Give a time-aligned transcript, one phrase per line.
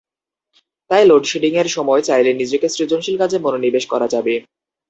[0.91, 4.33] তাই লোডশেডিংয়ের সময় চাইলে নিজেকে সৃজনশীল কাজে মনোনিবেশ করা যাবে।